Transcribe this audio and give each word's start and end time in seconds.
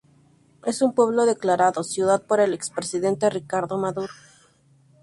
Es 0.65 0.81
un 0.81 0.93
pueblo 0.95 1.27
declarado 1.27 1.83
ciudad 1.83 2.23
por 2.23 2.39
el 2.39 2.55
expresidente 2.55 3.29
Ricardo 3.29 3.77
Maduro. 3.77 4.09